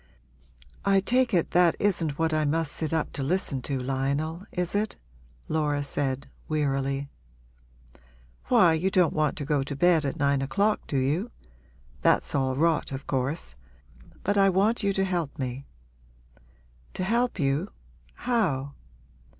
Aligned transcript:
'I 0.83 1.01
take 1.01 1.31
it 1.31 1.51
that 1.51 1.75
isn't 1.79 2.17
what 2.17 2.33
I 2.33 2.43
must 2.43 2.71
sit 2.71 2.91
up 2.91 3.13
to 3.13 3.21
listen 3.21 3.61
to, 3.61 3.79
Lionel, 3.79 4.47
is 4.51 4.73
it?' 4.73 4.95
Laura 5.47 5.83
said, 5.83 6.25
wearily. 6.47 7.07
'Why, 8.45 8.73
you 8.73 8.89
don't 8.89 9.13
want 9.13 9.37
to 9.37 9.45
go 9.45 9.61
to 9.61 9.75
bed 9.75 10.03
at 10.03 10.17
nine 10.17 10.41
o'clock, 10.41 10.81
do 10.87 10.97
you? 10.97 11.29
That's 12.01 12.33
all 12.33 12.55
rot, 12.55 12.91
of 12.91 13.05
course. 13.05 13.53
But 14.23 14.39
I 14.39 14.49
want 14.49 14.81
you 14.81 14.91
to 14.91 15.03
help 15.05 15.37
me.' 15.37 15.67
'To 16.95 17.03
help 17.03 17.37
you 17.37 17.69
how?' 18.15 18.73